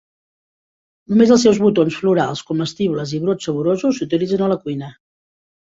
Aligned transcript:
Només 1.13 1.33
els 1.35 1.45
seus 1.47 1.59
botons 1.65 1.99
florals 2.05 2.41
comestibles 2.49 3.17
i 3.19 3.21
brots 3.27 3.49
saborosos 3.51 4.01
s'utilitzen 4.03 4.45
a 4.49 4.53
la 4.55 4.63
cuina. 4.67 4.95